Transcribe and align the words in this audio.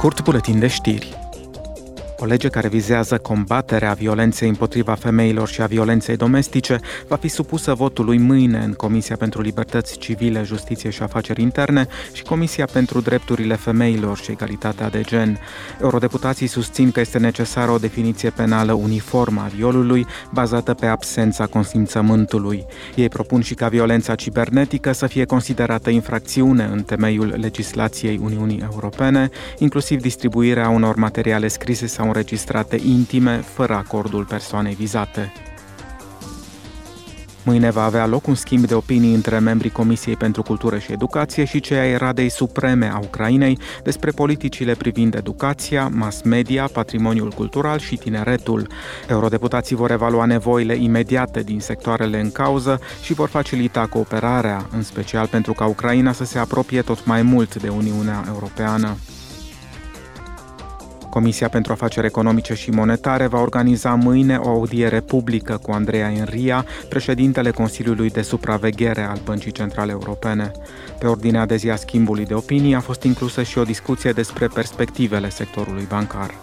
Kurt 0.00 0.24
Bulletin 0.24 0.62
der 0.62 0.70
Steri. 0.70 1.19
O 2.22 2.26
lege 2.26 2.48
care 2.48 2.68
vizează 2.68 3.18
combaterea 3.18 3.92
violenței 3.92 4.48
împotriva 4.48 4.94
femeilor 4.94 5.48
și 5.48 5.62
a 5.62 5.66
violenței 5.66 6.16
domestice 6.16 6.80
va 7.08 7.16
fi 7.16 7.28
supusă 7.28 7.74
votului 7.74 8.18
mâine 8.18 8.58
în 8.58 8.72
Comisia 8.72 9.16
pentru 9.16 9.40
Libertăți 9.40 9.98
Civile, 9.98 10.42
Justiție 10.42 10.90
și 10.90 11.02
Afaceri 11.02 11.42
Interne 11.42 11.86
și 12.12 12.22
Comisia 12.22 12.64
pentru 12.72 13.00
Drepturile 13.00 13.54
Femeilor 13.54 14.18
și 14.18 14.30
Egalitatea 14.30 14.88
de 14.88 15.00
Gen. 15.00 15.38
Eurodeputații 15.82 16.46
susțin 16.46 16.90
că 16.90 17.00
este 17.00 17.18
necesară 17.18 17.70
o 17.70 17.78
definiție 17.78 18.30
penală 18.30 18.72
uniformă 18.72 19.40
a 19.40 19.50
violului, 19.56 20.06
bazată 20.32 20.74
pe 20.74 20.86
absența 20.86 21.46
consimțământului. 21.46 22.64
Ei 22.94 23.08
propun 23.08 23.40
și 23.40 23.54
ca 23.54 23.68
violența 23.68 24.14
cibernetică 24.14 24.92
să 24.92 25.06
fie 25.06 25.24
considerată 25.24 25.90
infracțiune 25.90 26.68
în 26.72 26.82
temeiul 26.82 27.34
legislației 27.40 28.20
Uniunii 28.22 28.62
Europene, 28.72 29.28
inclusiv 29.58 30.00
distribuirea 30.00 30.68
unor 30.68 30.96
materiale 30.96 31.48
scrise 31.48 31.86
sau 31.86 32.08
înregistrate 32.10 32.80
intime 32.84 33.36
fără 33.36 33.74
acordul 33.74 34.24
persoanei 34.24 34.74
vizate. 34.74 35.32
Mâine 37.44 37.70
va 37.70 37.84
avea 37.84 38.06
loc 38.06 38.26
un 38.26 38.34
schimb 38.34 38.64
de 38.64 38.74
opinii 38.74 39.14
între 39.14 39.38
membrii 39.38 39.70
Comisiei 39.70 40.16
pentru 40.16 40.42
Cultură 40.42 40.78
și 40.78 40.92
Educație 40.92 41.44
și 41.44 41.60
cei 41.60 41.78
ai 41.78 41.96
Radei 41.96 42.28
Supreme 42.28 42.86
a 42.86 42.98
Ucrainei 42.98 43.58
despre 43.82 44.10
politicile 44.10 44.74
privind 44.74 45.14
educația, 45.14 45.88
mass 45.88 46.22
media, 46.22 46.68
patrimoniul 46.72 47.30
cultural 47.30 47.78
și 47.78 47.96
tineretul. 47.96 48.66
Eurodeputații 49.08 49.76
vor 49.76 49.90
evalua 49.90 50.24
nevoile 50.24 50.74
imediate 50.74 51.42
din 51.42 51.60
sectoarele 51.60 52.20
în 52.20 52.32
cauză 52.32 52.80
și 53.02 53.12
vor 53.12 53.28
facilita 53.28 53.86
cooperarea, 53.86 54.66
în 54.72 54.82
special 54.82 55.26
pentru 55.26 55.52
ca 55.52 55.66
Ucraina 55.66 56.12
să 56.12 56.24
se 56.24 56.38
apropie 56.38 56.82
tot 56.82 57.06
mai 57.06 57.22
mult 57.22 57.62
de 57.62 57.68
Uniunea 57.68 58.24
Europeană. 58.28 58.96
Comisia 61.10 61.48
pentru 61.48 61.72
Afaceri 61.72 62.06
Economice 62.06 62.54
și 62.54 62.70
Monetare 62.70 63.26
va 63.26 63.40
organiza 63.40 63.94
mâine 63.94 64.36
o 64.36 64.48
audiere 64.48 65.00
publică 65.00 65.58
cu 65.62 65.70
Andreea 65.70 66.10
Enria, 66.10 66.64
președintele 66.88 67.50
Consiliului 67.50 68.10
de 68.10 68.22
Supraveghere 68.22 69.02
al 69.02 69.18
Băncii 69.24 69.52
Centrale 69.52 69.90
Europene. 69.90 70.52
Pe 70.98 71.06
ordinea 71.06 71.46
de 71.46 71.56
zi 71.56 71.70
a 71.70 71.76
schimbului 71.76 72.24
de 72.26 72.34
opinii 72.34 72.74
a 72.74 72.80
fost 72.80 73.02
inclusă 73.02 73.42
și 73.42 73.58
o 73.58 73.62
discuție 73.62 74.12
despre 74.12 74.46
perspectivele 74.46 75.28
sectorului 75.28 75.86
bancar. 75.88 76.34